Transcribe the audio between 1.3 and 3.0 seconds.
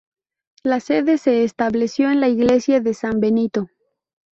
estableció en la iglesia de